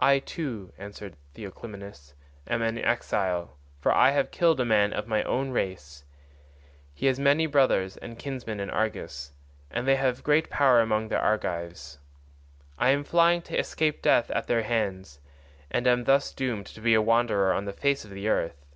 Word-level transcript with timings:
"I 0.00 0.18
too," 0.18 0.72
answered 0.76 1.14
Theoclymenus, 1.36 2.14
"am 2.48 2.62
an 2.62 2.78
exile, 2.78 3.56
for 3.78 3.92
I 3.92 4.10
have 4.10 4.32
killed 4.32 4.58
a 4.58 4.64
man 4.64 4.92
of 4.92 5.06
my 5.06 5.22
own 5.22 5.50
race. 5.52 6.02
He 6.92 7.06
has 7.06 7.20
many 7.20 7.46
brothers 7.46 7.96
and 7.96 8.18
kinsmen 8.18 8.58
in 8.58 8.70
Argos, 8.70 9.30
and 9.70 9.86
they 9.86 9.94
have 9.94 10.24
great 10.24 10.50
power 10.50 10.80
among 10.80 11.10
the 11.10 11.18
Argives. 11.20 12.00
I 12.76 12.90
am 12.90 13.04
flying 13.04 13.40
to 13.42 13.56
escape 13.56 14.02
death 14.02 14.32
at 14.32 14.48
their 14.48 14.64
hands, 14.64 15.20
and 15.70 15.86
am 15.86 16.02
thus 16.02 16.32
doomed 16.32 16.66
to 16.66 16.80
be 16.80 16.94
a 16.94 17.00
wanderer 17.00 17.52
on 17.52 17.66
the 17.66 17.72
face 17.72 18.04
of 18.04 18.10
the 18.10 18.26
earth. 18.26 18.66